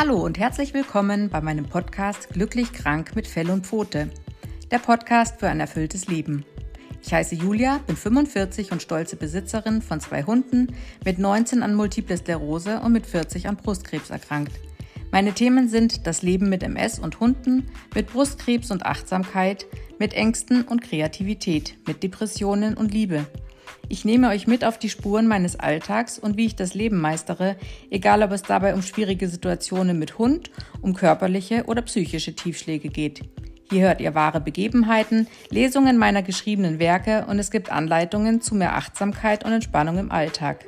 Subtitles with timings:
[0.00, 4.08] Hallo und herzlich willkommen bei meinem Podcast Glücklich krank mit Fell und Pfote.
[4.70, 6.44] Der Podcast für ein erfülltes Leben.
[7.02, 10.68] Ich heiße Julia, bin 45 und stolze Besitzerin von zwei Hunden,
[11.04, 14.52] mit 19 an Multiple Sklerose und mit 40 an Brustkrebs erkrankt.
[15.10, 19.66] Meine Themen sind das Leben mit MS und Hunden, mit Brustkrebs und Achtsamkeit,
[19.98, 23.26] mit Ängsten und Kreativität, mit Depressionen und Liebe.
[23.90, 27.56] Ich nehme euch mit auf die Spuren meines Alltags und wie ich das Leben meistere,
[27.90, 30.50] egal ob es dabei um schwierige Situationen mit Hund,
[30.82, 33.22] um körperliche oder psychische Tiefschläge geht.
[33.70, 38.76] Hier hört ihr wahre Begebenheiten, Lesungen meiner geschriebenen Werke und es gibt Anleitungen zu mehr
[38.76, 40.66] Achtsamkeit und Entspannung im Alltag.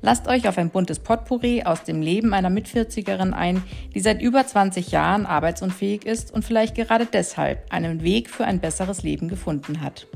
[0.00, 3.62] Lasst euch auf ein buntes Potpourri aus dem Leben einer Mitvierzigerin ein,
[3.94, 8.60] die seit über 20 Jahren arbeitsunfähig ist und vielleicht gerade deshalb einen Weg für ein
[8.60, 10.06] besseres Leben gefunden hat.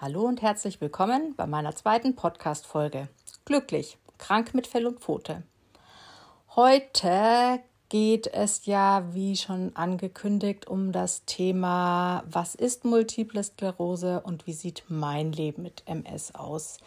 [0.00, 3.08] Hallo und herzlich willkommen bei meiner zweiten Podcast-Folge.
[3.44, 5.42] Glücklich, krank mit Fell und Pfote.
[6.54, 14.46] Heute geht es ja, wie schon angekündigt, um das Thema, was ist multiple Sklerose und
[14.46, 16.78] wie sieht mein Leben mit MS aus.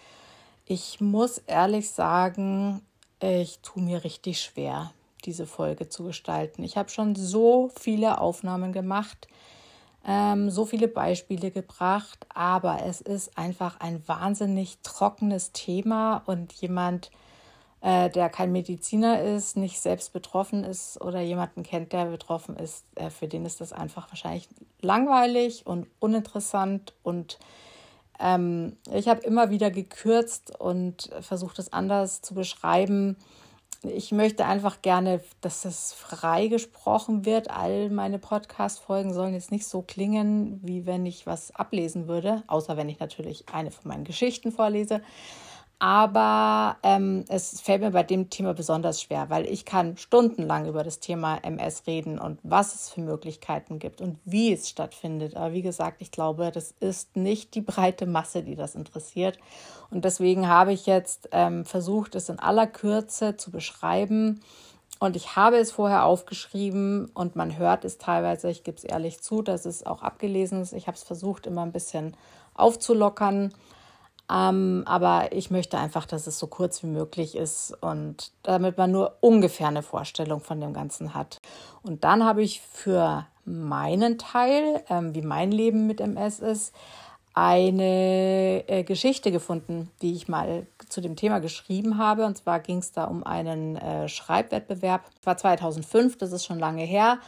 [0.66, 2.80] Ich muss ehrlich sagen,
[3.20, 4.94] ich tue mir richtig schwer,
[5.26, 6.64] diese Folge zu gestalten.
[6.64, 9.28] Ich habe schon so viele Aufnahmen gemacht
[10.08, 17.12] ähm, so viele Beispiele gebracht, aber es ist einfach ein wahnsinnig trockenes Thema und jemand,
[17.82, 22.86] äh, der kein Mediziner ist, nicht selbst betroffen ist oder jemanden kennt, der betroffen ist,
[22.96, 24.50] äh, für den ist das einfach wahrscheinlich
[24.82, 27.38] langweilig und uninteressant und
[28.20, 33.18] ähm, ich habe immer wieder gekürzt und versucht es anders zu beschreiben
[33.84, 37.50] ich möchte einfach gerne, dass das frei gesprochen wird.
[37.50, 42.78] All meine Podcast-Folgen sollen jetzt nicht so klingen, wie wenn ich was ablesen würde, außer
[42.78, 45.02] wenn ich natürlich eine von meinen Geschichten vorlese.
[45.84, 50.84] Aber ähm, es fällt mir bei dem Thema besonders schwer, weil ich kann stundenlang über
[50.84, 55.36] das Thema MS reden und was es für Möglichkeiten gibt und wie es stattfindet.
[55.36, 59.40] Aber wie gesagt, ich glaube, das ist nicht die breite Masse, die das interessiert.
[59.90, 64.42] Und deswegen habe ich jetzt ähm, versucht, es in aller Kürze zu beschreiben.
[65.00, 69.22] Und ich habe es vorher aufgeschrieben und man hört es teilweise, ich gebe es ehrlich
[69.22, 70.74] zu, dass es auch abgelesen ist.
[70.74, 72.16] Ich habe es versucht, immer ein bisschen
[72.54, 73.52] aufzulockern
[74.32, 78.92] ähm, aber ich möchte einfach, dass es so kurz wie möglich ist und damit man
[78.92, 81.40] nur ungefähr eine Vorstellung von dem Ganzen hat.
[81.84, 86.74] Und dann habe ich für meinen Teil, ähm, wie mein Leben mit MS ist,
[87.34, 92.26] eine äh, Geschichte gefunden, die ich mal zu dem Thema geschrieben habe.
[92.26, 95.04] Und zwar ging es da um einen äh, Schreibwettbewerb.
[95.16, 97.20] Das war 2005, das ist schon lange her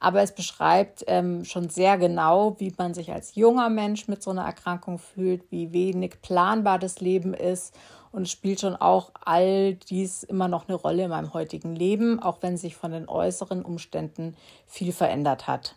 [0.00, 4.30] aber es beschreibt ähm, schon sehr genau, wie man sich als junger Mensch mit so
[4.30, 7.74] einer Erkrankung fühlt, wie wenig planbar das Leben ist
[8.12, 12.38] und spielt schon auch all dies immer noch eine Rolle in meinem heutigen Leben, auch
[12.40, 14.36] wenn sich von den äußeren Umständen
[14.66, 15.76] viel verändert hat.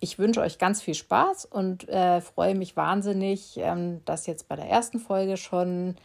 [0.00, 4.56] Ich wünsche euch ganz viel Spaß und äh, freue mich wahnsinnig, ähm, dass jetzt bei
[4.56, 5.96] der ersten Folge schon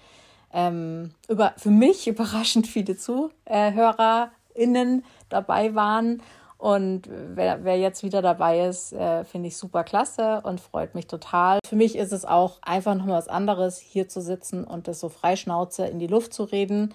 [0.54, 6.22] ähm, über, für mich überraschend viele ZuhörerInnen dabei waren.
[6.58, 11.08] Und wer, wer jetzt wieder dabei ist, äh, finde ich super klasse und freut mich
[11.08, 11.60] total.
[11.68, 15.10] Für mich ist es auch einfach nochmal was anderes, hier zu sitzen und das so
[15.10, 16.94] freischnauze in die Luft zu reden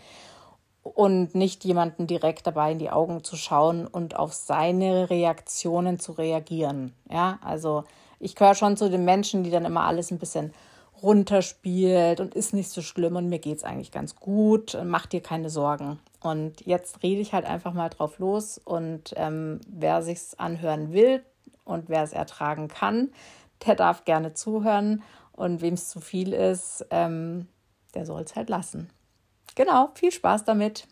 [0.94, 6.12] und nicht jemanden direkt dabei in die Augen zu schauen und auf seine Reaktionen zu
[6.12, 6.94] reagieren.
[7.10, 7.84] Ja, also
[8.18, 10.52] ich gehöre schon zu den Menschen, die dann immer alles ein bisschen
[11.02, 15.22] runterspielt und ist nicht so schlimm und mir geht es eigentlich ganz gut, mach dir
[15.22, 15.98] keine Sorgen.
[16.20, 21.24] Und jetzt rede ich halt einfach mal drauf los und ähm, wer sich's anhören will
[21.64, 23.10] und wer es ertragen kann,
[23.66, 25.02] der darf gerne zuhören
[25.32, 27.46] und wem es zu viel ist, ähm,
[27.94, 28.90] der soll es halt lassen.
[29.60, 30.89] Genau, viel Spaß damit.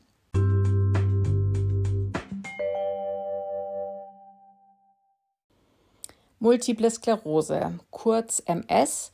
[6.38, 9.10] Multiple Sklerose, kurz MS,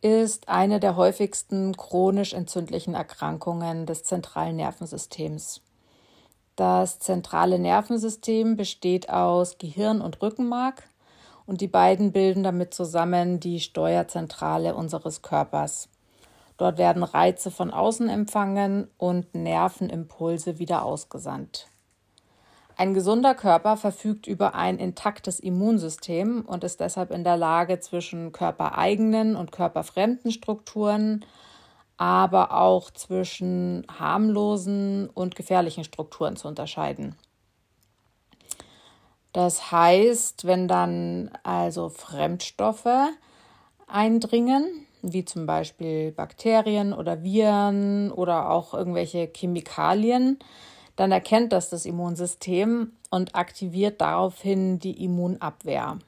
[0.00, 5.60] ist eine der häufigsten chronisch entzündlichen Erkrankungen des zentralen Nervensystems.
[6.56, 10.82] Das zentrale Nervensystem besteht aus Gehirn und Rückenmark
[11.46, 15.88] und die beiden bilden damit zusammen die Steuerzentrale unseres Körpers.
[16.58, 21.68] Dort werden Reize von außen empfangen und Nervenimpulse wieder ausgesandt.
[22.76, 28.32] Ein gesunder Körper verfügt über ein intaktes Immunsystem und ist deshalb in der Lage, zwischen
[28.32, 31.24] körpereigenen und körperfremden Strukturen
[31.98, 37.16] aber auch zwischen harmlosen und gefährlichen Strukturen zu unterscheiden.
[39.32, 43.10] Das heißt, wenn dann also Fremdstoffe
[43.88, 50.38] eindringen, wie zum Beispiel Bakterien oder Viren oder auch irgendwelche Chemikalien,
[50.96, 55.98] dann erkennt das das Immunsystem und aktiviert daraufhin die Immunabwehr.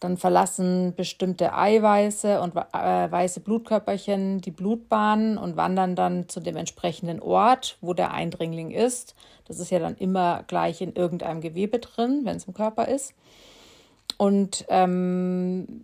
[0.00, 6.56] Dann verlassen bestimmte Eiweiße und äh, weiße Blutkörperchen die Blutbahnen und wandern dann zu dem
[6.56, 9.14] entsprechenden Ort, wo der Eindringling ist.
[9.46, 13.14] Das ist ja dann immer gleich in irgendeinem Gewebe drin, wenn es im Körper ist.
[14.16, 15.82] Und ähm,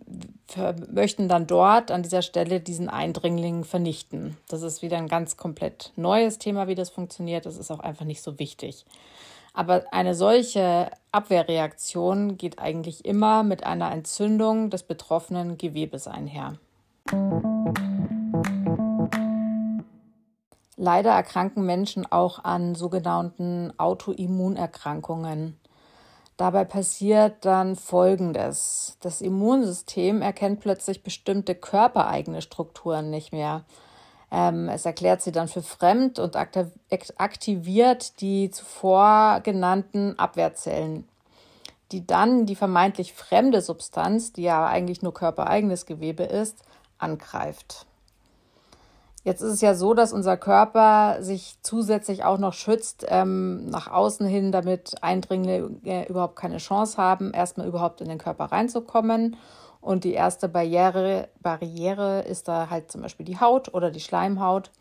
[0.89, 4.37] möchten dann dort an dieser Stelle diesen Eindringling vernichten.
[4.47, 7.45] Das ist wieder ein ganz komplett neues Thema, wie das funktioniert.
[7.45, 8.85] Das ist auch einfach nicht so wichtig.
[9.53, 16.57] Aber eine solche Abwehrreaktion geht eigentlich immer mit einer Entzündung des betroffenen Gewebes einher.
[20.77, 25.57] Leider erkranken Menschen auch an sogenannten Autoimmunerkrankungen.
[26.41, 28.97] Dabei passiert dann Folgendes.
[29.01, 33.63] Das Immunsystem erkennt plötzlich bestimmte körpereigene Strukturen nicht mehr.
[34.31, 41.07] Ähm, es erklärt sie dann für fremd und aktiviert die zuvor genannten Abwehrzellen,
[41.91, 46.57] die dann die vermeintlich fremde Substanz, die ja eigentlich nur körpereigenes Gewebe ist,
[46.97, 47.85] angreift.
[49.23, 53.87] Jetzt ist es ja so, dass unser Körper sich zusätzlich auch noch schützt ähm, nach
[53.87, 59.37] außen hin, damit Eindringlinge überhaupt keine Chance haben, erstmal überhaupt in den Körper reinzukommen
[59.81, 64.71] und die erste Barriere, Barriere ist da halt zum Beispiel die Haut oder die Schleimhaut.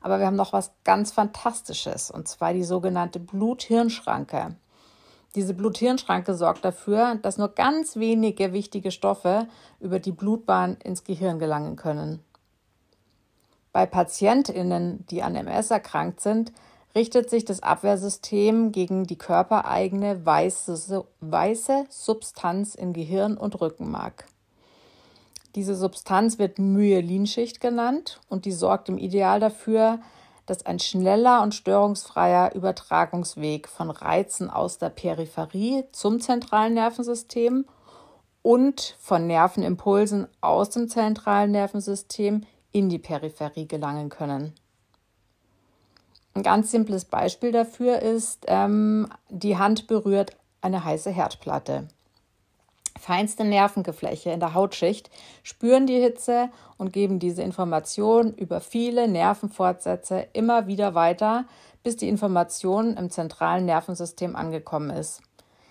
[0.00, 4.56] Aber wir haben noch was ganz Fantastisches, und zwar die sogenannte Blut-Hirn-Schranke.
[5.34, 9.46] Diese Blut-Hirn-Schranke sorgt dafür, dass nur ganz wenige wichtige Stoffe
[9.80, 12.24] über die Blutbahn ins Gehirn gelangen können.
[13.72, 16.52] Bei PatientInnen, die an MS erkrankt sind,
[16.94, 24.26] richtet sich das Abwehrsystem gegen die körpereigene weiße, weiße Substanz in Gehirn und Rückenmark.
[25.54, 30.00] Diese Substanz wird Myelinschicht genannt und die sorgt im Ideal dafür,
[30.46, 37.66] dass ein schneller und störungsfreier Übertragungsweg von Reizen aus der Peripherie zum zentralen Nervensystem
[38.42, 44.54] und von Nervenimpulsen aus dem zentralen Nervensystem in die Peripherie gelangen können.
[46.34, 51.88] Ein ganz simples Beispiel dafür ist, ähm, die Hand berührt eine heiße Herdplatte.
[52.98, 55.10] Feinste Nervengefläche in der Hautschicht
[55.42, 61.46] spüren die Hitze und geben diese Information über viele Nervenfortsätze immer wieder weiter,
[61.82, 65.22] bis die Information im zentralen Nervensystem angekommen ist.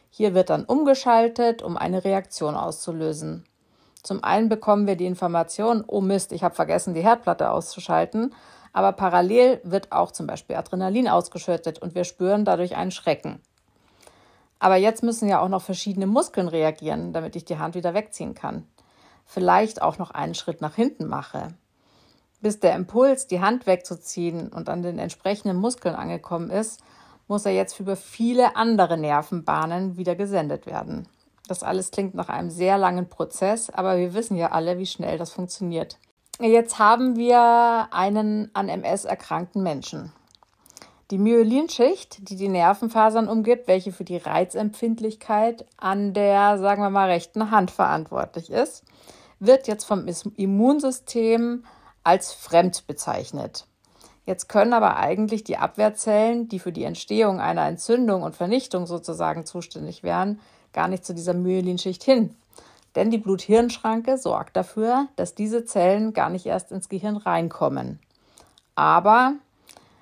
[0.10, 3.44] Hier wird dann umgeschaltet, um eine Reaktion auszulösen.
[4.08, 8.34] Zum einen bekommen wir die Information, oh Mist, ich habe vergessen, die Herdplatte auszuschalten,
[8.72, 13.42] aber parallel wird auch zum Beispiel Adrenalin ausgeschüttet und wir spüren dadurch einen Schrecken.
[14.60, 18.34] Aber jetzt müssen ja auch noch verschiedene Muskeln reagieren, damit ich die Hand wieder wegziehen
[18.34, 18.66] kann.
[19.26, 21.50] Vielleicht auch noch einen Schritt nach hinten mache.
[22.40, 26.82] Bis der Impuls, die Hand wegzuziehen und an den entsprechenden Muskeln angekommen ist,
[27.28, 31.10] muss er jetzt über viele andere Nervenbahnen wieder gesendet werden.
[31.48, 35.18] Das alles klingt nach einem sehr langen Prozess, aber wir wissen ja alle, wie schnell
[35.18, 35.98] das funktioniert.
[36.40, 40.12] Jetzt haben wir einen an MS erkrankten Menschen.
[41.10, 47.10] Die Myelinschicht, die die Nervenfasern umgibt, welche für die Reizempfindlichkeit an der, sagen wir mal,
[47.10, 48.84] rechten Hand verantwortlich ist,
[49.40, 51.64] wird jetzt vom Immunsystem
[52.04, 53.66] als fremd bezeichnet.
[54.26, 59.46] Jetzt können aber eigentlich die Abwehrzellen, die für die Entstehung einer Entzündung und Vernichtung sozusagen
[59.46, 60.42] zuständig wären,
[60.74, 62.36] gar nicht zu dieser Myelinschicht hin.
[62.96, 68.00] Denn die Blut-Hirn-Schranke sorgt dafür, dass diese Zellen gar nicht erst ins Gehirn reinkommen.
[68.76, 69.34] Aber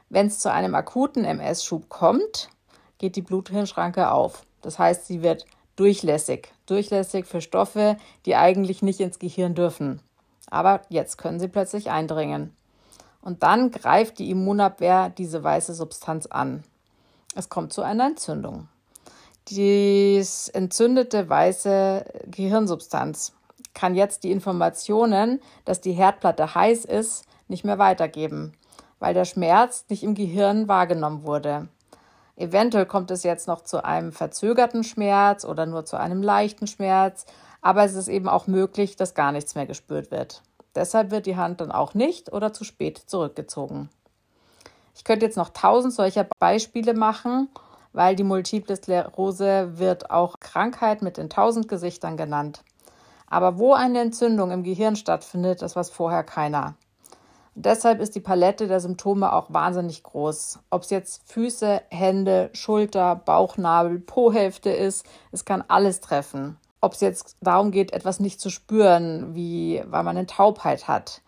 [0.10, 2.50] wenn es zu einem akuten MS-Schub kommt,
[2.98, 4.46] geht die Blut-Hirn-Schranke auf.
[4.62, 5.46] Das heißt, sie wird
[5.76, 6.54] durchlässig.
[6.66, 10.00] Durchlässig für Stoffe, die eigentlich nicht ins Gehirn dürfen.
[10.50, 12.56] Aber jetzt können sie plötzlich eindringen.
[13.22, 16.64] Und dann greift die Immunabwehr diese weiße Substanz an.
[17.36, 18.70] Es kommt zu einer Entzündung.
[19.50, 20.24] Die
[20.54, 23.34] entzündete weiße Gehirnsubstanz
[23.74, 28.54] kann jetzt die Informationen, dass die Herdplatte heiß ist, nicht mehr weitergeben
[29.00, 31.68] weil der Schmerz nicht im Gehirn wahrgenommen wurde.
[32.36, 37.26] Eventuell kommt es jetzt noch zu einem verzögerten Schmerz oder nur zu einem leichten Schmerz,
[37.62, 40.42] aber es ist eben auch möglich, dass gar nichts mehr gespürt wird.
[40.76, 43.90] Deshalb wird die Hand dann auch nicht oder zu spät zurückgezogen.
[44.96, 47.50] Ich könnte jetzt noch tausend solcher Beispiele machen,
[47.96, 52.64] weil die Multiple Sklerose wird auch Krankheit mit den tausend Gesichtern genannt.
[53.28, 56.76] Aber wo eine Entzündung im Gehirn stattfindet, das weiß vorher keiner.
[57.58, 60.60] Deshalb ist die Palette der Symptome auch wahnsinnig groß.
[60.70, 66.58] Ob es jetzt Füße, Hände, Schulter, Bauchnabel, Po-Hälfte ist, es kann alles treffen.
[66.82, 71.22] Ob es jetzt darum geht, etwas nicht zu spüren, wie weil man eine Taubheit hat,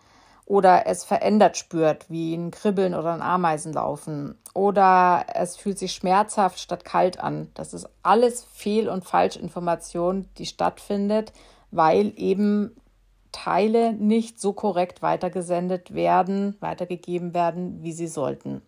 [0.48, 6.58] oder es verändert spürt, wie ein Kribbeln oder ein Ameisenlaufen, oder es fühlt sich schmerzhaft
[6.58, 7.50] statt kalt an.
[7.52, 11.34] Das ist alles Fehl- und Falschinformation, die stattfindet,
[11.70, 12.74] weil eben
[13.30, 18.62] Teile nicht so korrekt weitergesendet werden, weitergegeben werden, wie sie sollten.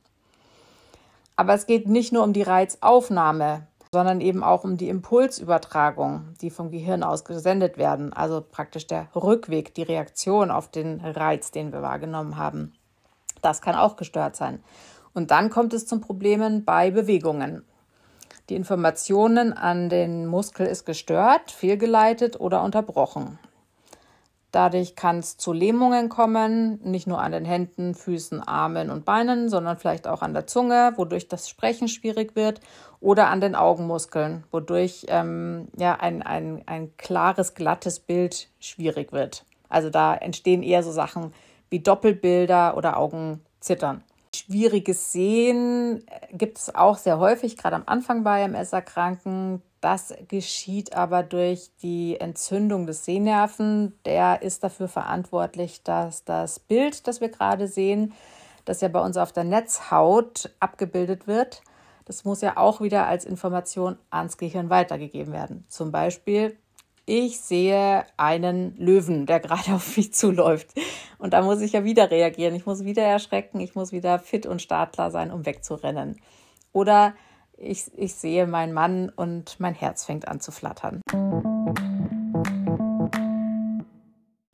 [1.35, 6.51] Aber es geht nicht nur um die Reizaufnahme, sondern eben auch um die Impulsübertragung, die
[6.51, 11.73] vom Gehirn aus gesendet werden, also praktisch der Rückweg, die Reaktion auf den Reiz, den
[11.73, 12.73] wir wahrgenommen haben.
[13.43, 14.63] Das kann auch gestört sein.
[15.13, 17.65] Und dann kommt es zum Problemen bei Bewegungen.
[18.49, 23.41] Die Informationen an den Muskel ist gestört, fehlgeleitet oder unterbrochen.
[24.53, 29.49] Dadurch kann es zu Lähmungen kommen, nicht nur an den Händen, Füßen, Armen und Beinen,
[29.49, 32.61] sondern vielleicht auch an der Zunge, wodurch das Sprechen schwierig wird,
[33.01, 39.45] oder an den Augenmuskeln, wodurch ähm, ja, ein, ein, ein klares, glattes Bild schwierig wird.
[39.69, 41.33] Also da entstehen eher so Sachen
[41.71, 44.03] wie Doppelbilder oder Augenzittern.
[44.51, 49.63] Schwieriges Sehen äh, gibt es auch sehr häufig, gerade am Anfang bei MS-Erkranken.
[49.81, 53.95] Das geschieht aber durch die Entzündung des Sehnerven.
[54.05, 58.13] Der ist dafür verantwortlich, dass das Bild, das wir gerade sehen,
[58.65, 61.63] das ja bei uns auf der Netzhaut abgebildet wird,
[62.05, 65.65] das muss ja auch wieder als Information ans Gehirn weitergegeben werden.
[65.69, 66.59] Zum Beispiel,
[67.07, 70.69] ich sehe einen Löwen, der gerade auf mich zuläuft.
[71.19, 72.55] Und da muss ich ja wieder reagieren.
[72.55, 73.61] Ich muss wieder erschrecken.
[73.61, 76.21] Ich muss wieder fit und startklar sein, um wegzurennen.
[76.73, 77.15] Oder
[77.57, 81.03] ich, ich sehe meinen Mann und mein Herz fängt an zu flattern.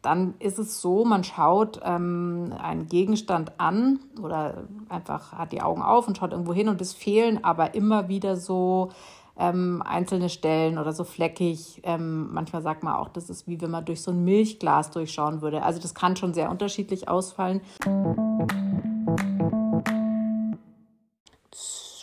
[0.03, 5.83] Dann ist es so, man schaut ähm, einen Gegenstand an oder einfach hat die Augen
[5.83, 8.91] auf und schaut irgendwo hin und es fehlen aber immer wieder so
[9.39, 11.81] ähm, einzelne Stellen oder so fleckig.
[11.85, 15.43] Ähm, manchmal sagt man auch, das ist wie wenn man durch so ein Milchglas durchschauen
[15.43, 15.63] würde.
[15.63, 17.61] Also das kann schon sehr unterschiedlich ausfallen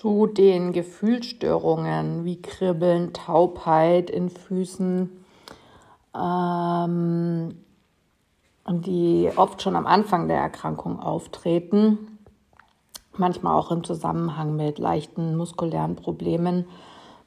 [0.04, 5.10] zu den Gefühlsstörungen wie Kribbeln, Taubheit in Füßen,
[6.14, 7.56] ähm,
[8.70, 12.20] die oft schon am Anfang der Erkrankung auftreten,
[13.16, 16.66] manchmal auch im Zusammenhang mit leichten muskulären Problemen,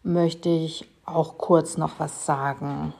[0.06, 2.94] möchte ich auch kurz noch was sagen.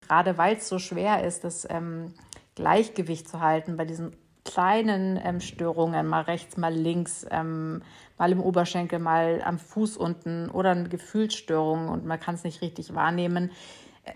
[0.00, 2.14] Gerade weil es so schwer ist, das ähm,
[2.54, 7.82] Gleichgewicht zu halten bei diesen kleinen ähm, Störungen, mal rechts, mal links, ähm,
[8.16, 12.62] mal im Oberschenkel, mal am Fuß unten oder eine Gefühlsstörung und man kann es nicht
[12.62, 13.50] richtig wahrnehmen,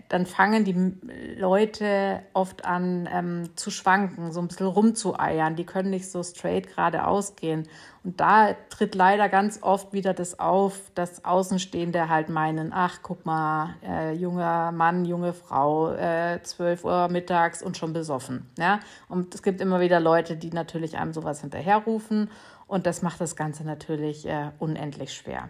[0.09, 0.93] dann fangen die
[1.37, 5.55] Leute oft an ähm, zu schwanken, so ein bisschen rumzueiern.
[5.55, 7.67] Die können nicht so straight geradeaus gehen.
[8.03, 13.25] Und da tritt leider ganz oft wieder das auf, dass Außenstehende halt meinen, ach, guck
[13.25, 18.49] mal, äh, junger Mann, junge Frau, äh, 12 Uhr mittags und schon besoffen.
[18.57, 18.79] Ja?
[19.07, 22.29] Und es gibt immer wieder Leute, die natürlich einem sowas hinterherrufen.
[22.67, 25.49] Und das macht das Ganze natürlich äh, unendlich schwer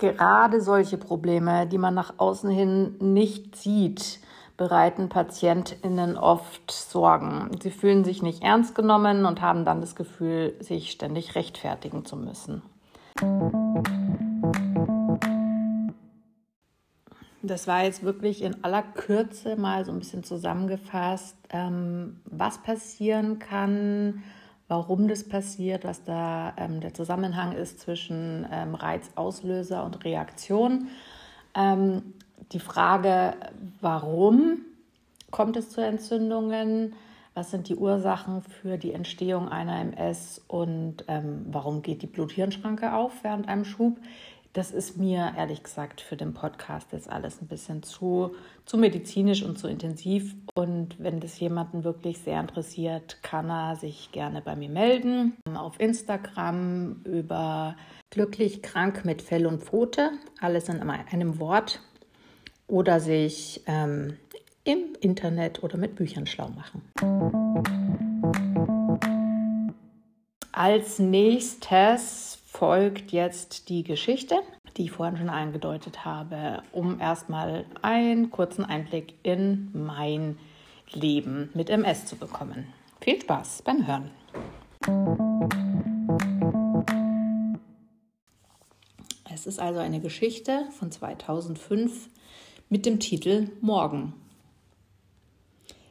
[0.00, 4.18] gerade solche Probleme, die man nach außen hin nicht sieht,
[4.56, 7.50] bereiten PatientInnen oft Sorgen.
[7.62, 12.16] Sie fühlen sich nicht ernst genommen und haben dann das Gefühl, sich ständig rechtfertigen zu
[12.16, 12.62] müssen.
[17.42, 23.38] Das war jetzt wirklich in aller Kürze mal so ein bisschen zusammengefasst, ähm, was passieren
[23.38, 24.22] kann,
[24.70, 30.86] warum das passiert, was da ähm, der Zusammenhang ist zwischen ähm, Reizauslöser und Reaktion.
[31.56, 32.14] Ähm,
[32.52, 33.34] die Frage,
[33.80, 34.60] warum
[35.32, 36.92] kommt es zu Entzündungen?
[37.34, 42.94] Was sind die Ursachen für die Entstehung einer MS und ähm, warum geht die Blut-Hirn-Schranke
[42.94, 43.98] auf während einem Schub?
[44.52, 49.44] Das ist mir ehrlich gesagt für den Podcast jetzt alles ein bisschen zu, zu medizinisch
[49.44, 50.34] und zu intensiv.
[50.54, 55.36] Und wenn das jemanden wirklich sehr interessiert, kann er sich gerne bei mir melden.
[55.54, 57.76] Auf Instagram über
[58.10, 61.80] glücklich krank mit Fell und Pfote, alles in einem Wort.
[62.66, 64.16] Oder sich ähm,
[64.64, 66.82] im Internet oder mit Büchern schlau machen.
[70.50, 74.40] Als nächstes folgt jetzt die Geschichte,
[74.76, 80.36] die ich vorhin schon angedeutet habe, um erstmal einen kurzen Einblick in mein
[80.92, 82.66] Leben mit MS zu bekommen.
[83.00, 84.10] Viel Spaß beim Hören.
[89.32, 92.08] Es ist also eine Geschichte von 2005
[92.68, 94.12] mit dem Titel Morgen.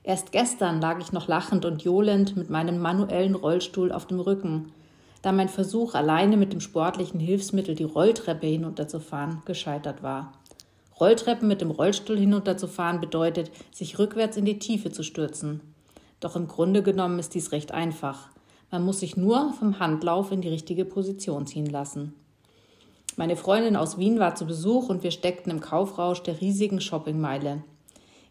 [0.03, 4.73] Erst gestern lag ich noch lachend und johlend mit meinem manuellen Rollstuhl auf dem Rücken,
[5.21, 10.33] da mein Versuch, alleine mit dem sportlichen Hilfsmittel die Rolltreppe hinunterzufahren, gescheitert war.
[10.99, 15.61] Rolltreppen mit dem Rollstuhl hinunterzufahren bedeutet, sich rückwärts in die Tiefe zu stürzen.
[16.19, 18.29] Doch im Grunde genommen ist dies recht einfach.
[18.71, 22.13] Man muss sich nur vom Handlauf in die richtige Position ziehen lassen.
[23.15, 27.63] Meine Freundin aus Wien war zu Besuch und wir steckten im Kaufrausch der riesigen Shoppingmeile.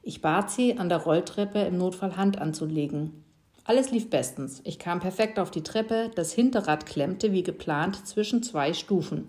[0.02, 3.24] Ich bat sie, an der Rolltreppe im Notfall Hand anzulegen.
[3.68, 4.62] Alles lief bestens.
[4.64, 9.28] Ich kam perfekt auf die Treppe, das Hinterrad klemmte wie geplant zwischen zwei Stufen.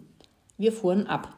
[0.58, 1.36] Wir fuhren ab.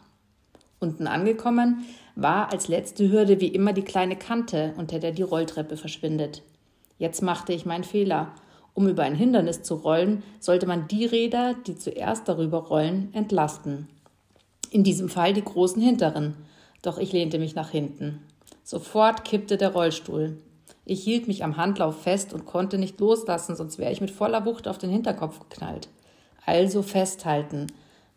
[0.79, 1.84] Unten angekommen
[2.15, 6.43] war als letzte Hürde wie immer die kleine Kante, unter der die Rolltreppe verschwindet.
[7.00, 8.36] Jetzt machte ich meinen Fehler.
[8.75, 13.88] Um über ein Hindernis zu rollen, sollte man die Räder, die zuerst darüber rollen, entlasten.
[14.70, 16.36] In diesem Fall die großen hinteren.
[16.84, 18.22] Doch ich lehnte mich nach hinten.
[18.63, 20.38] Sofort kippte der Rollstuhl.
[20.85, 24.45] Ich hielt mich am Handlauf fest und konnte nicht loslassen, sonst wäre ich mit voller
[24.45, 25.89] Wucht auf den Hinterkopf geknallt.
[26.45, 27.67] Also festhalten.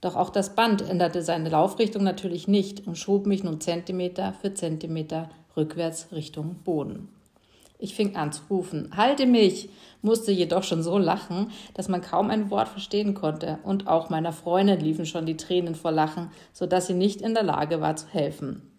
[0.00, 4.54] Doch auch das Band änderte seine Laufrichtung natürlich nicht und schob mich nun Zentimeter für
[4.54, 7.09] Zentimeter rückwärts Richtung Boden.
[7.78, 9.68] Ich fing an zu rufen, halte mich,
[10.00, 14.33] musste jedoch schon so lachen, dass man kaum ein Wort verstehen konnte, und auch meiner
[14.33, 17.97] Freundin liefen schon die Tränen vor Lachen, so dass sie nicht in der Lage war
[17.97, 18.74] zu helfen.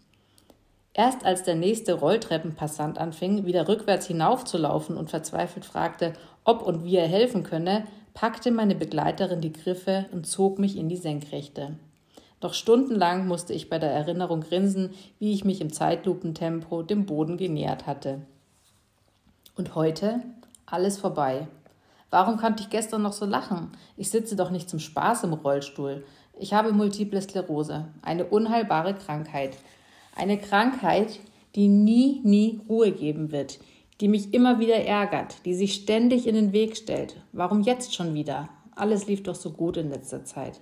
[0.97, 6.13] Erst als der nächste Rolltreppenpassant anfing, wieder rückwärts hinaufzulaufen und verzweifelt fragte,
[6.45, 10.87] ob und wie er helfen könne, packte meine Begleiterin die Griffe und zog mich in
[10.87, 11.75] die Senkrechte.
[12.39, 17.35] Doch stundenlang musste ich bei der Erinnerung grinsen, wie ich mich im Zeitlupentempo dem Boden
[17.35, 18.21] genähert hatte.
[19.57, 20.21] Und heute
[20.65, 21.49] alles vorbei.
[22.09, 23.73] Warum konnte ich gestern noch so lachen?
[23.97, 26.05] Ich sitze doch nicht zum Spaß im Rollstuhl.
[26.39, 29.57] Ich habe multiple Sklerose, eine unheilbare Krankheit.
[30.15, 31.19] Eine Krankheit,
[31.55, 33.59] die nie, nie Ruhe geben wird,
[33.99, 37.21] die mich immer wieder ärgert, die sich ständig in den Weg stellt.
[37.33, 38.47] Warum jetzt schon wieder?
[38.75, 40.61] Alles lief doch so gut in letzter Zeit.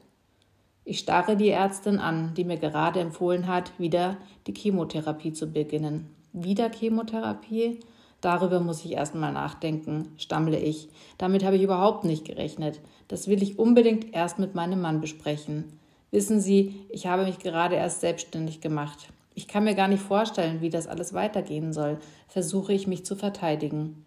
[0.86, 6.10] Ich starre die Ärztin an, die mir gerade empfohlen hat, wieder die Chemotherapie zu beginnen.
[6.34, 7.80] Wieder Chemotherapie?
[8.22, 10.90] Darüber muss ich erst mal nachdenken, stammle ich.
[11.20, 12.80] Damit habe ich überhaupt nicht gerechnet.
[13.08, 15.66] Das will ich unbedingt erst mit meinem Mann besprechen.
[16.10, 19.10] Wissen Sie, ich habe mich gerade erst selbstständig gemacht.
[19.36, 23.16] Ich kann mir gar nicht vorstellen, wie das alles weitergehen soll, versuche ich mich zu
[23.16, 24.06] verteidigen.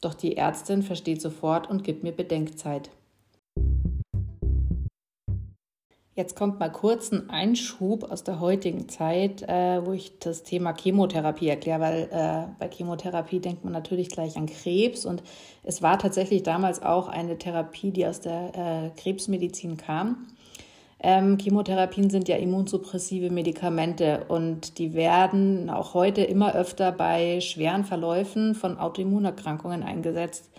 [0.00, 2.90] Doch die Ärztin versteht sofort und gibt mir Bedenkzeit.
[6.14, 10.74] Jetzt kommt mal kurz ein Einschub aus der heutigen Zeit, äh, wo ich das Thema
[10.76, 15.22] Chemotherapie erkläre, weil äh, bei Chemotherapie denkt man natürlich gleich an Krebs und
[15.62, 20.26] es war tatsächlich damals auch eine Therapie, die aus der äh, Krebsmedizin kam.
[21.00, 27.84] Ähm, Chemotherapien sind ja immunsuppressive Medikamente und die werden auch heute immer öfter bei schweren
[27.84, 30.50] Verläufen von Autoimmunerkrankungen eingesetzt,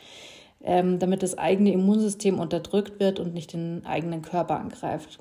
[0.64, 5.20] ähm, damit das eigene Immunsystem unterdrückt wird und nicht den eigenen Körper angreift.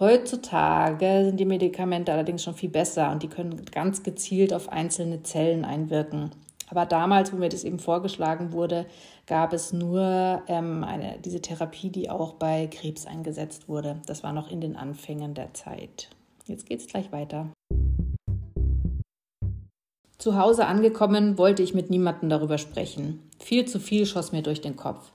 [0.00, 5.22] Heutzutage sind die Medikamente allerdings schon viel besser und die können ganz gezielt auf einzelne
[5.22, 6.30] Zellen einwirken.
[6.70, 8.86] Aber damals, wo mir das eben vorgeschlagen wurde,
[9.26, 14.00] gab es nur ähm, eine, diese Therapie, die auch bei Krebs eingesetzt wurde.
[14.06, 16.08] Das war noch in den Anfängen der Zeit.
[16.46, 17.48] Jetzt geht es gleich weiter.
[20.18, 23.20] Zu Hause angekommen, wollte ich mit niemandem darüber sprechen.
[23.38, 25.12] Viel zu viel schoss mir durch den Kopf.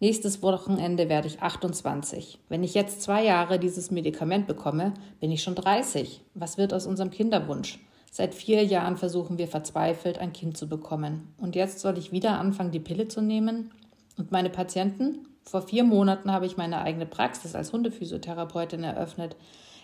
[0.00, 2.38] Nächstes Wochenende werde ich 28.
[2.48, 6.22] Wenn ich jetzt zwei Jahre dieses Medikament bekomme, bin ich schon 30.
[6.34, 7.80] Was wird aus unserem Kinderwunsch?
[8.10, 11.32] Seit vier Jahren versuchen wir verzweifelt, ein Kind zu bekommen.
[11.38, 13.70] Und jetzt soll ich wieder anfangen, die Pille zu nehmen?
[14.16, 15.26] Und meine Patienten?
[15.44, 19.36] Vor vier Monaten habe ich meine eigene Praxis als Hundephysiotherapeutin eröffnet.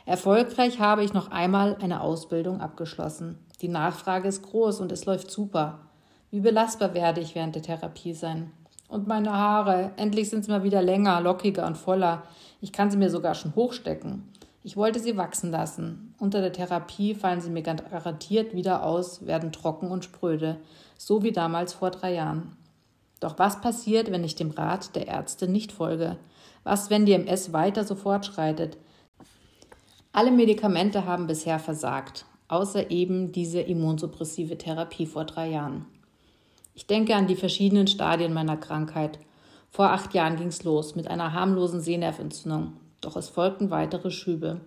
[0.07, 3.39] Erfolgreich habe ich noch einmal eine Ausbildung abgeschlossen.
[3.63, 5.79] Die Nachfrage ist groß und es läuft super.
[6.31, 8.51] Wie belastbar werde ich während der Therapie sein?
[8.89, 12.25] Und meine Haare, endlich sind sie mal wieder länger, lockiger und voller.
[12.61, 14.29] Ich kann sie mir sogar schon hochstecken.
[14.63, 16.13] Ich wollte sie wachsen lassen.
[16.18, 20.61] Unter der Therapie fallen sie mir garantiert wieder aus, werden trocken und spröde,
[20.96, 22.57] so wie damals vor drei Jahren.
[23.20, 26.16] Doch was passiert, wenn ich dem Rat der Ärzte nicht folge?
[26.62, 28.77] Was, wenn die MS weiter so fortschreitet?
[30.12, 35.87] Alle Medikamente haben bisher versagt, außer eben diese immunsuppressive Therapie vor drei Jahren.
[36.74, 39.18] Ich denke an die verschiedenen Stadien meiner Krankheit.
[39.70, 42.74] Vor acht Jahren ging es los mit einer harmlosen Sehnerventzündung.
[43.00, 44.61] Doch es folgten weitere Schübe.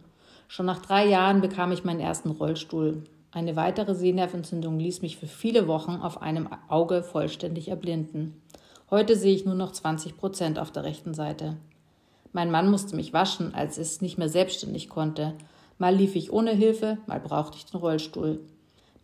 [0.48, 3.04] Schon nach drei Jahren bekam ich meinen ersten Rollstuhl.
[3.32, 8.42] Eine weitere Sehnerventzündung ließ mich für viele Wochen auf einem Auge vollständig erblinden.
[8.90, 11.58] Heute sehe ich nur noch 20 Prozent auf der rechten Seite.
[12.32, 15.34] Mein Mann musste mich waschen, als es nicht mehr selbstständig konnte.
[15.78, 18.40] Mal lief ich ohne Hilfe, mal brauchte ich den Rollstuhl.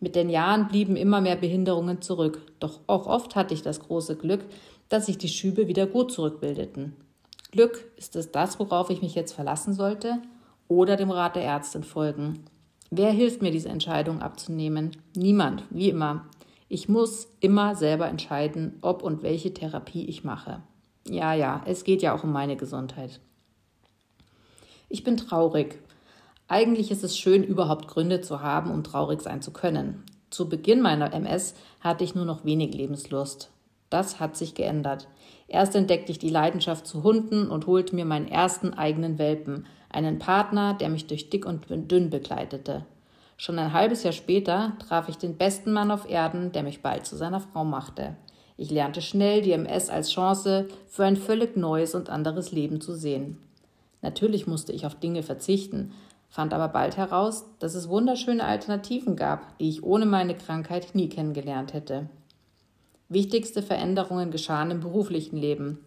[0.00, 4.16] Mit den Jahren blieben immer mehr Behinderungen zurück, doch auch oft hatte ich das große
[4.16, 4.44] Glück,
[4.88, 6.96] dass sich die Schübe wieder gut zurückbildeten.
[7.52, 10.18] Glück, ist es das, worauf ich mich jetzt verlassen sollte?
[10.68, 12.44] Oder dem Rat der Ärztin folgen?
[12.90, 14.92] Wer hilft mir, diese Entscheidung abzunehmen?
[15.14, 16.26] Niemand, wie immer.
[16.68, 20.62] Ich muss immer selber entscheiden, ob und welche Therapie ich mache.
[21.08, 23.20] Ja, ja, es geht ja auch um meine Gesundheit.
[24.88, 25.78] Ich bin traurig.
[26.48, 30.04] Eigentlich ist es schön, überhaupt Gründe zu haben, um traurig sein zu können.
[30.30, 33.50] Zu Beginn meiner MS hatte ich nur noch wenig Lebenslust.
[33.90, 35.08] Das hat sich geändert.
[35.46, 40.18] Erst entdeckte ich die Leidenschaft zu Hunden und holte mir meinen ersten eigenen Welpen, einen
[40.18, 42.84] Partner, der mich durch dick und dünn begleitete.
[43.36, 47.06] Schon ein halbes Jahr später traf ich den besten Mann auf Erden, der mich bald
[47.06, 48.16] zu seiner Frau machte.
[48.56, 52.94] Ich lernte schnell, die MS als Chance für ein völlig neues und anderes Leben zu
[52.94, 53.38] sehen.
[54.02, 55.92] Natürlich musste ich auf Dinge verzichten,
[56.28, 61.08] fand aber bald heraus, dass es wunderschöne Alternativen gab, die ich ohne meine Krankheit nie
[61.08, 62.08] kennengelernt hätte.
[63.08, 65.78] Wichtigste Veränderungen geschahen im beruflichen Leben.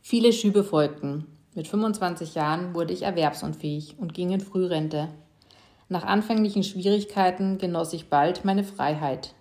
[0.00, 1.26] Viele Schübe folgten.
[1.52, 5.08] Mit 25 Jahren wurde ich erwerbsunfähig und ging in Frührente.
[5.88, 9.34] Nach anfänglichen Schwierigkeiten genoss ich bald meine Freiheit.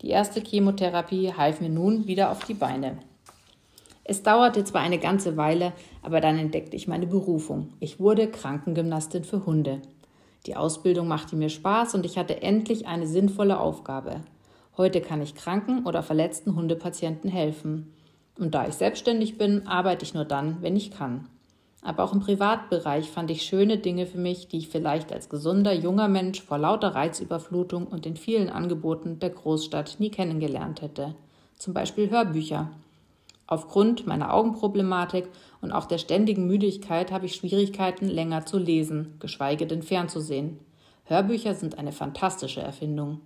[0.00, 2.98] Die erste Chemotherapie half mir nun wieder auf die Beine.
[4.04, 7.72] Es dauerte zwar eine ganze Weile, aber dann entdeckte ich meine Berufung.
[7.80, 9.82] Ich wurde Krankengymnastin für Hunde.
[10.46, 14.20] Die Ausbildung machte mir Spaß und ich hatte endlich eine sinnvolle Aufgabe.
[14.76, 17.92] Heute kann ich kranken oder verletzten Hundepatienten helfen.
[18.38, 21.26] Und da ich selbstständig bin, arbeite ich nur dann, wenn ich kann.
[21.82, 25.72] Aber auch im Privatbereich fand ich schöne Dinge für mich, die ich vielleicht als gesunder
[25.72, 31.14] junger Mensch vor lauter Reizüberflutung und den vielen Angeboten der Großstadt nie kennengelernt hätte.
[31.56, 32.70] Zum Beispiel Hörbücher.
[33.46, 35.28] Aufgrund meiner Augenproblematik
[35.60, 40.58] und auch der ständigen Müdigkeit habe ich Schwierigkeiten, länger zu lesen, geschweige denn fernzusehen.
[41.04, 43.20] Hörbücher sind eine fantastische Erfindung.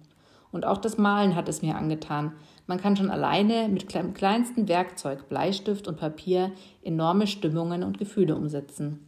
[0.53, 2.33] Und auch das Malen hat es mir angetan.
[2.67, 9.07] Man kann schon alleine mit kleinsten Werkzeug, Bleistift und Papier enorme Stimmungen und Gefühle umsetzen.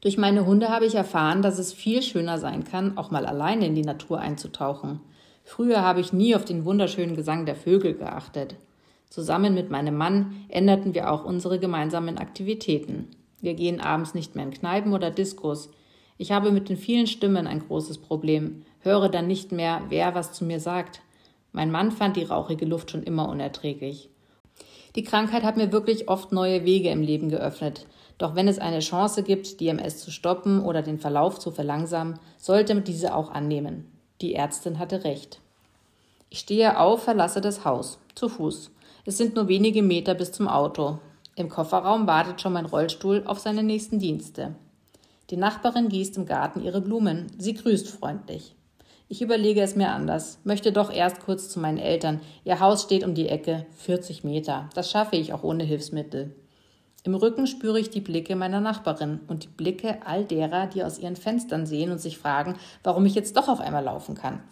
[0.00, 3.66] Durch meine Hunde habe ich erfahren, dass es viel schöner sein kann, auch mal alleine
[3.66, 5.00] in die Natur einzutauchen.
[5.44, 8.54] Früher habe ich nie auf den wunderschönen Gesang der Vögel geachtet.
[9.08, 13.08] Zusammen mit meinem Mann änderten wir auch unsere gemeinsamen Aktivitäten.
[13.40, 15.70] Wir gehen abends nicht mehr in Kneipen oder Diskos.
[16.18, 20.32] Ich habe mit den vielen Stimmen ein großes Problem höre dann nicht mehr, wer was
[20.32, 21.02] zu mir sagt.
[21.52, 24.08] Mein Mann fand die rauchige Luft schon immer unerträglich.
[24.96, 27.86] Die Krankheit hat mir wirklich oft neue Wege im Leben geöffnet.
[28.16, 32.18] Doch wenn es eine Chance gibt, die MS zu stoppen oder den Verlauf zu verlangsamen,
[32.38, 33.84] sollte man diese auch annehmen.
[34.22, 35.40] Die Ärztin hatte recht.
[36.30, 38.70] Ich stehe auf, verlasse das Haus, zu Fuß.
[39.04, 40.98] Es sind nur wenige Meter bis zum Auto.
[41.36, 44.54] Im Kofferraum wartet schon mein Rollstuhl auf seine nächsten Dienste.
[45.30, 47.26] Die Nachbarin gießt im Garten ihre Blumen.
[47.38, 48.56] Sie grüßt freundlich.
[49.10, 52.20] Ich überlege es mir anders, möchte doch erst kurz zu meinen Eltern.
[52.44, 54.68] Ihr Haus steht um die Ecke, 40 Meter.
[54.74, 56.36] Das schaffe ich auch ohne Hilfsmittel.
[57.04, 60.98] Im Rücken spüre ich die Blicke meiner Nachbarin und die Blicke all derer, die aus
[60.98, 64.42] ihren Fenstern sehen und sich fragen, warum ich jetzt doch auf einmal laufen kann.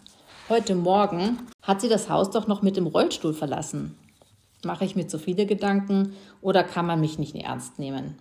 [0.49, 3.95] Heute Morgen hat sie das Haus doch noch mit dem Rollstuhl verlassen.
[4.65, 8.15] Mache ich mir zu viele Gedanken oder kann man mich nicht ernst nehmen?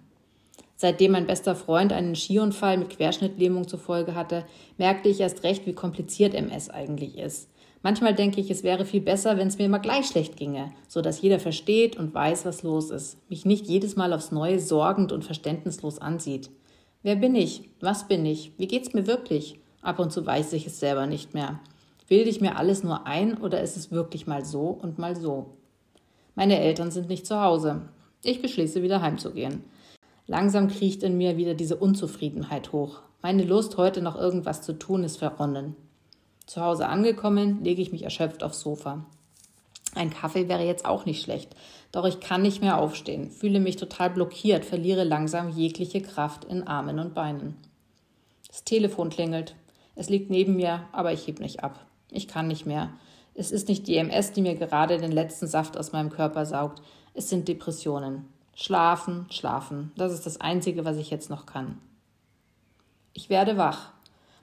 [0.76, 4.44] Seitdem mein bester Freund einen Skiunfall mit Querschnittlähmung zur Folge hatte,
[4.76, 7.48] merkte ich erst recht, wie kompliziert MS eigentlich ist.
[7.82, 11.00] Manchmal denke ich, es wäre viel besser, wenn es mir immer gleich schlecht ginge, so
[11.00, 15.12] dass jeder versteht und weiß, was los ist, mich nicht jedes Mal aufs Neue sorgend
[15.12, 16.50] und verständnislos ansieht.
[17.02, 17.62] Wer bin ich?
[17.80, 18.52] Was bin ich?
[18.58, 19.60] Wie geht's mir wirklich?
[19.82, 21.60] Ab und zu weiß ich es selber nicht mehr.
[22.08, 25.46] Bilde ich mir alles nur ein oder ist es wirklich mal so und mal so?
[26.34, 27.82] Meine Eltern sind nicht zu Hause.
[28.24, 29.62] Ich beschließe wieder heimzugehen.
[30.28, 33.00] Langsam kriecht in mir wieder diese Unzufriedenheit hoch.
[33.22, 35.76] Meine Lust, heute noch irgendwas zu tun, ist verronnen.
[36.46, 39.04] Zu Hause angekommen, lege ich mich erschöpft aufs Sofa.
[39.94, 41.54] Ein Kaffee wäre jetzt auch nicht schlecht,
[41.92, 46.66] doch ich kann nicht mehr aufstehen, fühle mich total blockiert, verliere langsam jegliche Kraft in
[46.66, 47.56] Armen und Beinen.
[48.48, 49.54] Das Telefon klingelt.
[49.94, 51.86] Es liegt neben mir, aber ich heb nicht ab.
[52.10, 52.90] Ich kann nicht mehr.
[53.34, 56.82] Es ist nicht die MS, die mir gerade den letzten Saft aus meinem Körper saugt.
[57.14, 58.26] Es sind Depressionen.
[58.58, 59.92] Schlafen, schlafen.
[59.98, 61.78] Das ist das Einzige, was ich jetzt noch kann.
[63.12, 63.92] Ich werde wach.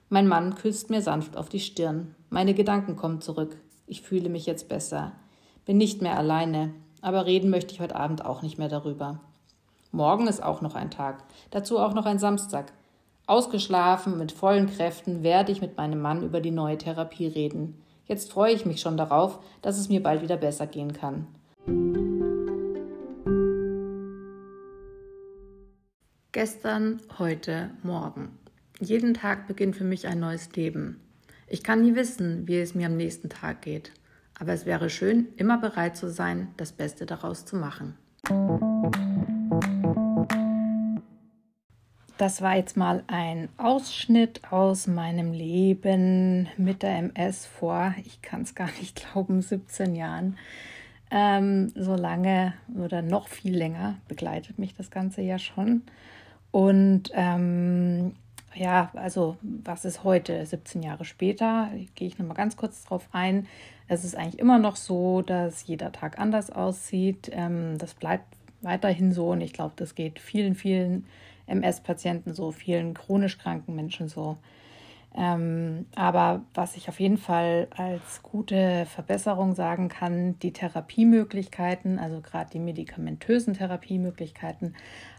[0.08, 2.14] Mein Mann küsst mir sanft auf die Stirn.
[2.30, 3.56] Meine Gedanken kommen zurück.
[3.88, 5.12] Ich fühle mich jetzt besser.
[5.64, 6.72] Bin nicht mehr alleine.
[7.02, 9.18] Aber reden möchte ich heute Abend auch nicht mehr darüber.
[9.90, 11.24] Morgen ist auch noch ein Tag.
[11.50, 12.72] Dazu auch noch ein Samstag.
[13.26, 17.82] Ausgeschlafen, mit vollen Kräften werde ich mit meinem Mann über die neue Therapie reden.
[18.06, 21.26] Jetzt freue ich mich schon darauf, dass es mir bald wieder besser gehen kann.
[26.34, 28.36] Gestern, heute, morgen.
[28.80, 31.00] Jeden Tag beginnt für mich ein neues Leben.
[31.46, 33.92] Ich kann nie wissen, wie es mir am nächsten Tag geht,
[34.40, 37.96] aber es wäre schön, immer bereit zu sein, das Beste daraus zu machen.
[42.18, 48.42] Das war jetzt mal ein Ausschnitt aus meinem Leben mit der MS vor, ich kann
[48.42, 50.36] es gar nicht glauben, 17 Jahren.
[51.12, 55.82] Ähm, so lange oder noch viel länger begleitet mich das Ganze ja schon.
[56.54, 58.12] Und ähm,
[58.54, 61.68] ja, also was ist heute, 17 Jahre später?
[61.96, 63.48] Gehe ich nochmal ganz kurz drauf ein.
[63.88, 67.28] Es ist eigentlich immer noch so, dass jeder Tag anders aussieht.
[67.32, 71.06] Ähm, das bleibt weiterhin so und ich glaube, das geht vielen, vielen
[71.48, 74.36] MS-Patienten so, vielen chronisch kranken Menschen so.
[75.16, 82.20] Ähm, aber was ich auf jeden Fall als gute Verbesserung sagen kann, die Therapiemöglichkeiten, also
[82.20, 84.74] gerade die medikamentösen Therapiemöglichkeiten,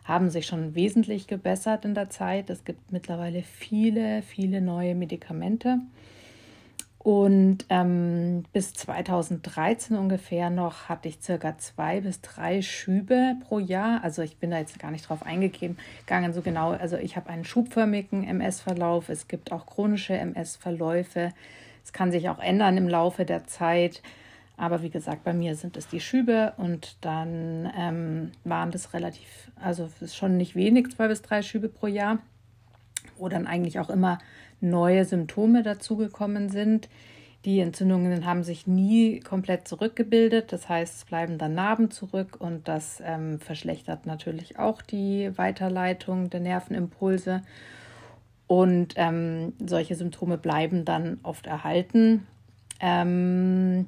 [0.06, 2.50] haben sich schon wesentlich gebessert in der Zeit.
[2.50, 5.80] Es gibt mittlerweile viele, viele neue Medikamente.
[7.00, 14.04] Und ähm, bis 2013 ungefähr noch hatte ich circa zwei bis drei Schübe pro Jahr.
[14.04, 16.72] Also ich bin da jetzt gar nicht drauf eingegangen, so genau.
[16.72, 19.10] Also ich habe einen schubförmigen MS-Verlauf.
[19.10, 21.32] Es gibt auch chronische MS-Verläufe.
[21.84, 24.02] Es kann sich auch ändern im Laufe der Zeit.
[24.58, 29.52] Aber wie gesagt, bei mir sind es die Schübe und dann ähm, waren das relativ,
[29.56, 32.20] also es ist schon nicht wenig, zwei bis drei Schübe pro Jahr,
[33.18, 34.20] wo dann eigentlich auch immer
[34.62, 36.90] neue Symptome dazugekommen sind.
[37.44, 42.68] Die Entzündungen haben sich nie komplett zurückgebildet, das heißt, es bleiben dann Narben zurück und
[42.68, 47.44] das ähm, verschlechtert natürlich auch die Weiterleitung der Nervenimpulse.
[48.48, 52.26] Und ähm, solche Symptome bleiben dann oft erhalten.
[52.80, 53.88] Ähm,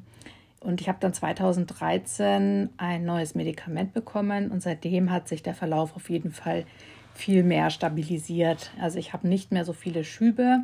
[0.59, 5.95] und ich habe dann 2013 ein neues Medikament bekommen und seitdem hat sich der Verlauf
[5.95, 6.65] auf jeden Fall
[7.13, 8.71] viel mehr stabilisiert.
[8.79, 10.59] Also ich habe nicht mehr so viele Schübe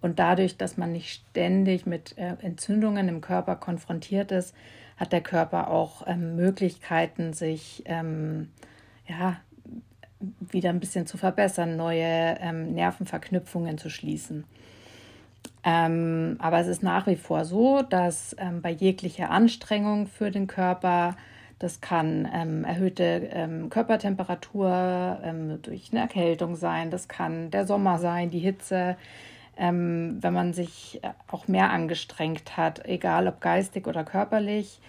[0.00, 4.54] und dadurch, dass man nicht ständig mit äh, Entzündungen im Körper konfrontiert ist,
[4.96, 8.50] hat der Körper auch ähm, Möglichkeiten, sich ähm,
[9.08, 9.40] ja,
[10.40, 14.44] wieder ein bisschen zu verbessern, neue ähm, Nervenverknüpfungen zu schließen.
[15.64, 20.46] Ähm, aber es ist nach wie vor so, dass ähm, bei jeglicher Anstrengung für den
[20.46, 21.16] Körper
[21.62, 26.90] das kann ähm, erhöhte ähm, Körpertemperatur ähm, durch eine Erkältung sein.
[26.90, 28.96] Das kann der Sommer sein, die Hitze.
[29.56, 34.80] Ähm, wenn man sich äh, auch mehr angestrengt hat, egal ob geistig oder körperlich,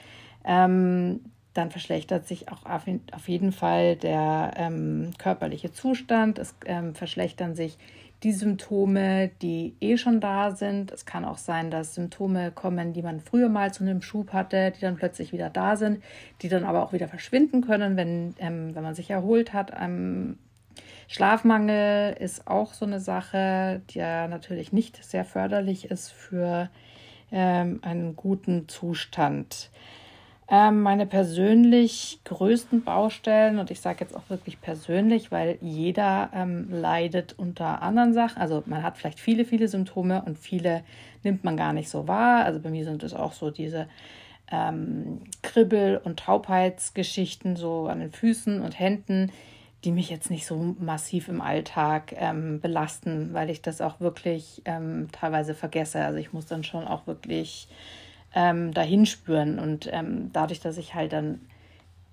[0.46, 1.22] dann
[1.54, 4.70] verschlechtert sich auch auf jeden Fall der
[5.18, 6.38] körperliche Zustand.
[6.38, 6.54] Es
[6.96, 10.92] verschlechtern sich die Symptome, die eh schon da sind.
[10.92, 14.72] Es kann auch sein, dass Symptome kommen, die man früher mal zu einem Schub hatte,
[14.72, 16.02] die dann plötzlich wieder da sind,
[16.42, 19.72] die dann aber auch wieder verschwinden können, wenn, ähm, wenn man sich erholt hat.
[19.80, 20.38] Ähm,
[21.08, 26.70] Schlafmangel ist auch so eine Sache, die ja natürlich nicht sehr förderlich ist für
[27.32, 29.70] ähm, einen guten Zustand.
[30.50, 36.68] Ähm, meine persönlich größten Baustellen, und ich sage jetzt auch wirklich persönlich, weil jeder ähm,
[36.70, 38.42] leidet unter anderen Sachen.
[38.42, 40.84] Also man hat vielleicht viele, viele Symptome und viele
[41.24, 42.44] nimmt man gar nicht so wahr.
[42.44, 43.88] Also bei mir sind es auch so diese
[44.52, 49.32] ähm, Kribbel- und Taubheitsgeschichten so an den Füßen und Händen,
[49.84, 54.62] die mich jetzt nicht so massiv im Alltag ähm, belasten, weil ich das auch wirklich
[54.66, 56.04] ähm, teilweise vergesse.
[56.04, 57.68] Also ich muss dann schon auch wirklich
[58.36, 59.60] ähm, dahin spüren.
[59.60, 61.42] Und ähm, dadurch, dass ich halt dann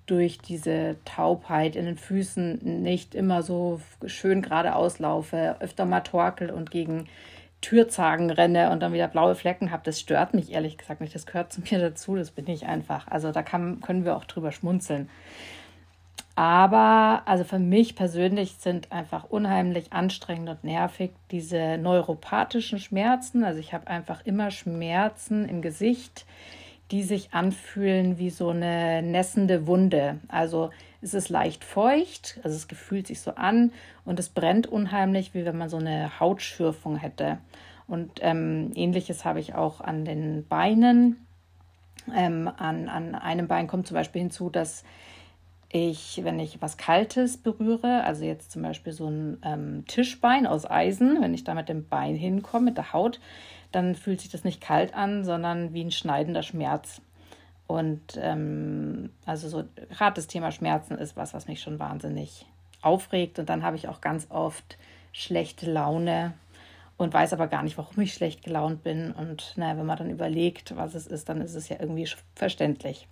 [0.07, 6.51] durch diese Taubheit in den Füßen nicht immer so schön geradeaus laufe, öfter mal torkel
[6.51, 7.07] und gegen
[7.61, 11.15] Türzagen renne und dann wieder blaue Flecken habe, das stört mich ehrlich gesagt nicht.
[11.15, 13.07] Das gehört zu mir dazu, das bin ich einfach.
[13.07, 15.09] Also da kann, können wir auch drüber schmunzeln.
[16.37, 23.45] Aber also für mich persönlich sind einfach unheimlich anstrengend und nervig diese neuropathischen Schmerzen.
[23.45, 26.25] Also ich habe einfach immer Schmerzen im Gesicht,
[26.91, 30.19] die sich anfühlen wie so eine nässende Wunde.
[30.29, 30.71] Also
[31.03, 33.73] es ist leicht feucht, also es fühlt sich so an
[34.05, 37.39] und es brennt unheimlich, wie wenn man so eine Hautschürfung hätte.
[37.87, 41.27] Und ähm, ähnliches habe ich auch an den Beinen.
[42.15, 44.85] Ähm, an, an einem Bein kommt zum Beispiel hinzu, dass
[45.73, 50.69] ich, wenn ich was Kaltes berühre, also jetzt zum Beispiel so ein ähm, Tischbein aus
[50.69, 53.21] Eisen, wenn ich da mit dem Bein hinkomme, mit der Haut,
[53.71, 57.01] dann fühlt sich das nicht kalt an, sondern wie ein schneidender Schmerz.
[57.69, 62.47] Und ähm, also so gerade das Thema Schmerzen ist was, was mich schon wahnsinnig
[62.83, 63.39] aufregt.
[63.39, 64.77] Und dann habe ich auch ganz oft
[65.13, 66.33] schlechte Laune
[66.97, 69.13] und weiß aber gar nicht, warum ich schlecht gelaunt bin.
[69.13, 73.07] Und naja, wenn man dann überlegt, was es ist, dann ist es ja irgendwie verständlich.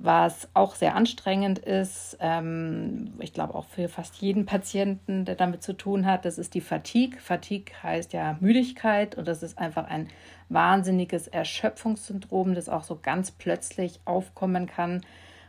[0.00, 5.64] Was auch sehr anstrengend ist, ähm, ich glaube auch für fast jeden Patienten, der damit
[5.64, 7.18] zu tun hat, das ist die Fatigue.
[7.18, 10.06] Fatigue heißt ja Müdigkeit und das ist einfach ein
[10.48, 15.00] wahnsinniges Erschöpfungssyndrom, das auch so ganz plötzlich aufkommen kann,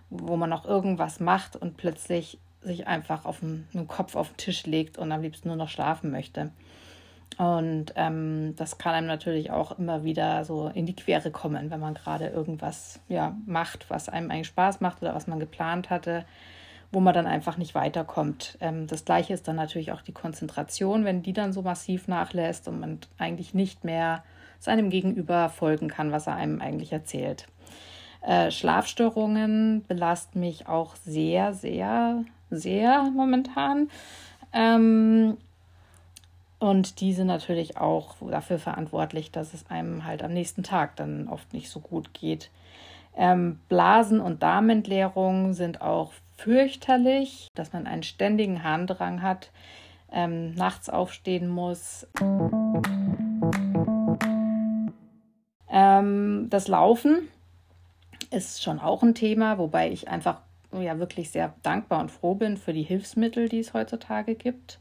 [0.10, 4.38] wo man noch irgendwas macht und plötzlich sich einfach auf den, den Kopf auf den
[4.38, 6.50] Tisch legt und am liebsten nur noch schlafen möchte.
[7.39, 11.80] Und ähm, das kann einem natürlich auch immer wieder so in die Quere kommen, wenn
[11.80, 16.25] man gerade irgendwas ja, macht, was einem eigentlich Spaß macht oder was man geplant hatte,
[16.91, 18.58] wo man dann einfach nicht weiterkommt.
[18.60, 22.67] Ähm, das gleiche ist dann natürlich auch die Konzentration, wenn die dann so massiv nachlässt
[22.67, 24.25] und man eigentlich nicht mehr
[24.60, 27.47] seinem Gegenüber folgen kann, was er einem eigentlich erzählt.
[28.21, 33.89] Äh, Schlafstörungen belasten mich auch sehr, sehr, sehr momentan.
[34.52, 35.38] Ähm,
[36.60, 41.30] und die sind natürlich auch dafür verantwortlich, dass es einem halt am nächsten Tag dann
[41.30, 42.52] oft nicht so gut geht.
[43.15, 49.52] Ähm, Blasen- und Darmentleerung sind auch fürchterlich, dass man einen ständigen Harndrang hat,
[50.12, 52.08] ähm, nachts aufstehen muss.
[55.69, 57.30] Ähm, das Laufen
[58.32, 60.41] ist schon auch ein Thema, wobei ich einfach
[60.72, 64.80] ja wirklich sehr dankbar und froh bin für die Hilfsmittel, die es heutzutage gibt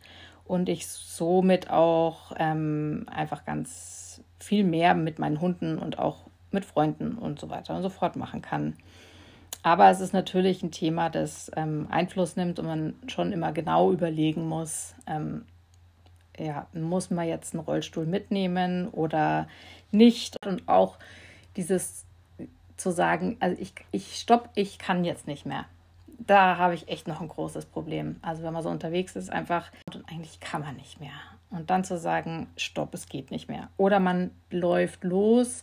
[0.48, 6.64] und ich somit auch ähm, einfach ganz viel mehr mit meinen Hunden und auch mit
[6.64, 8.74] Freunden und so weiter und so fort machen kann.
[9.62, 13.92] Aber es ist natürlich ein Thema, das ähm, Einfluss nimmt und man schon immer genau
[13.92, 15.44] überlegen muss, ähm,
[16.38, 19.48] ja, muss man jetzt einen Rollstuhl mitnehmen oder
[19.90, 20.36] nicht?
[20.46, 20.98] Und auch
[21.56, 22.04] dieses
[22.76, 25.66] zu sagen, also ich, ich stopp, ich kann jetzt nicht mehr
[26.28, 28.16] da habe ich echt noch ein großes Problem.
[28.20, 31.14] Also wenn man so unterwegs ist, einfach, und eigentlich kann man nicht mehr.
[31.50, 33.70] Und dann zu sagen, stopp, es geht nicht mehr.
[33.78, 35.62] Oder man läuft los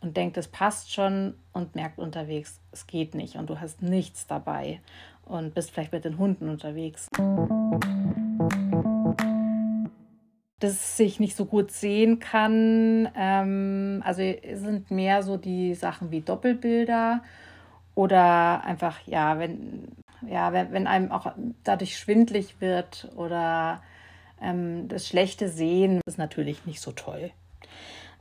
[0.00, 4.28] und denkt, es passt schon und merkt unterwegs, es geht nicht und du hast nichts
[4.28, 4.80] dabei
[5.24, 7.08] und bist vielleicht mit den Hunden unterwegs.
[10.60, 13.08] Das sich nicht so gut sehen kann.
[13.16, 14.22] Ähm, also
[14.54, 17.22] sind mehr so die Sachen wie Doppelbilder
[17.96, 19.88] oder einfach, ja, wenn,
[20.28, 21.32] ja, wenn, wenn einem auch
[21.64, 23.82] dadurch schwindlig wird oder
[24.40, 27.32] ähm, das schlechte Sehen ist natürlich nicht so toll.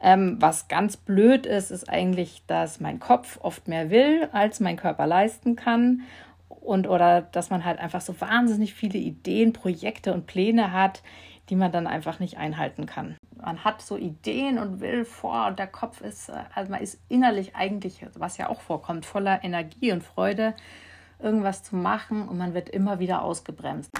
[0.01, 4.77] Ähm, was ganz blöd ist, ist eigentlich, dass mein Kopf oft mehr will, als mein
[4.77, 6.03] Körper leisten kann.
[6.47, 11.03] Und oder dass man halt einfach so wahnsinnig viele Ideen, Projekte und Pläne hat,
[11.49, 13.17] die man dann einfach nicht einhalten kann.
[13.35, 16.99] Man hat so Ideen und will vor und der Kopf ist, äh, also man ist
[17.07, 20.55] innerlich eigentlich, was ja auch vorkommt, voller Energie und Freude,
[21.19, 23.91] irgendwas zu machen und man wird immer wieder ausgebremst.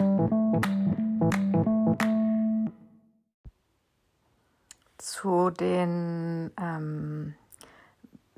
[4.98, 7.36] Zu den ähm,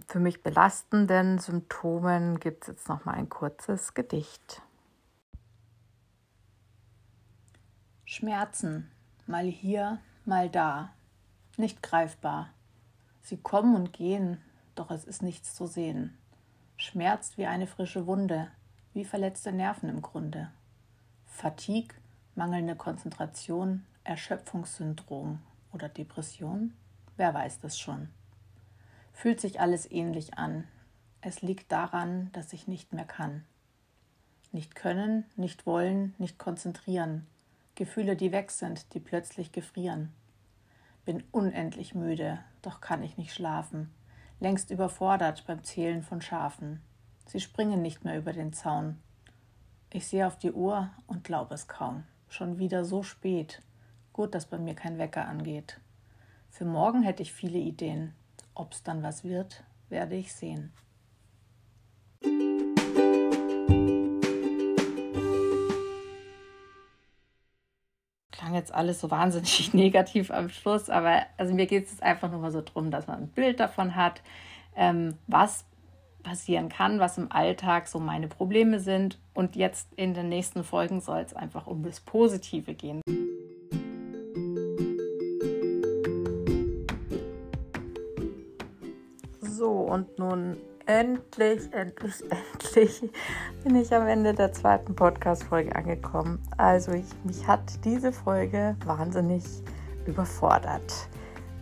[0.07, 4.61] für mich belastenden Symptomen gibt es jetzt noch mal ein kurzes Gedicht.
[8.05, 8.91] Schmerzen
[9.27, 10.89] mal hier, mal da,
[11.57, 12.49] nicht greifbar.
[13.21, 14.41] Sie kommen und gehen,
[14.75, 16.17] doch es ist nichts zu sehen.
[16.77, 18.47] Schmerzt wie eine frische Wunde,
[18.93, 20.51] wie verletzte Nerven im Grunde.
[21.25, 21.95] Fatigue,
[22.35, 25.39] mangelnde Konzentration, Erschöpfungssyndrom
[25.73, 26.73] oder Depression?
[27.17, 28.09] Wer weiß das schon?
[29.11, 30.65] Fühlt sich alles ähnlich an.
[31.21, 33.43] Es liegt daran, dass ich nicht mehr kann.
[34.51, 37.25] Nicht können, nicht wollen, nicht konzentrieren,
[37.77, 40.11] Gefühle, die weg sind, die plötzlich gefrieren.
[41.05, 43.93] Bin unendlich müde, doch kann ich nicht schlafen,
[44.39, 46.81] längst überfordert beim Zählen von Schafen.
[47.27, 48.97] Sie springen nicht mehr über den Zaun.
[49.91, 52.03] Ich sehe auf die Uhr und glaube es kaum.
[52.29, 53.61] Schon wieder so spät.
[54.11, 55.79] Gut, dass bei mir kein Wecker angeht.
[56.49, 58.15] Für morgen hätte ich viele Ideen.
[58.55, 60.73] Ob's dann was wird, werde ich sehen.
[68.47, 72.39] Klang jetzt alles so wahnsinnig negativ am Schluss, aber also mir geht es einfach nur
[72.39, 74.21] mal so drum, dass man ein Bild davon hat,
[74.75, 75.65] ähm, was
[76.23, 79.19] passieren kann, was im Alltag so meine Probleme sind.
[79.33, 83.01] Und jetzt in den nächsten Folgen soll es einfach um das Positive gehen.
[89.41, 90.57] So, und nun
[90.87, 92.23] Endlich, endlich,
[92.53, 93.11] endlich
[93.61, 96.41] bin ich am Ende der zweiten Podcast-Folge angekommen.
[96.55, 99.43] Also, ich, mich hat diese Folge wahnsinnig
[100.05, 101.09] überfordert.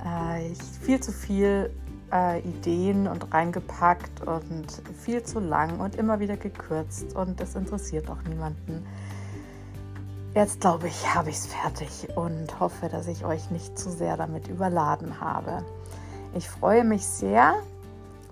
[0.05, 1.71] Äh, ich, viel zu viel
[2.13, 8.07] äh, Ideen und reingepackt und viel zu lang und immer wieder gekürzt und das interessiert
[8.11, 8.85] auch niemanden.
[10.35, 14.17] Jetzt glaube ich, habe ich es fertig und hoffe, dass ich euch nicht zu sehr
[14.17, 15.65] damit überladen habe.
[16.35, 17.55] Ich freue mich sehr,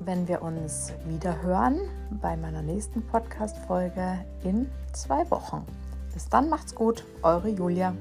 [0.06, 1.80] wenn wir uns wieder hören
[2.22, 5.66] bei meiner nächsten Podcast-Folge in zwei Wochen.
[6.14, 7.96] Bis dann macht's gut, eure Julia.